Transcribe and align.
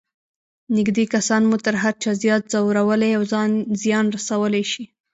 نږدې 0.75 1.05
کسان 1.13 1.41
مو 1.49 1.57
تر 1.65 1.75
هر 1.83 1.93
چا 2.03 2.11
زیات 2.23 2.43
ځورولای 2.51 3.11
او 3.17 3.23
زیان 3.81 4.05
رسولای 4.15 4.63
شي. 4.71 4.83